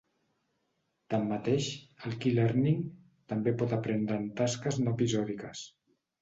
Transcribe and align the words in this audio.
Tanmateix, 1.13 1.67
el 2.07 2.15
"Q-learning" 2.23 2.79
també 3.35 3.53
pot 3.61 3.77
aprendre 3.79 4.19
en 4.23 4.27
tasques 4.41 4.81
no 4.87 4.97
episòdiques. 4.99 5.63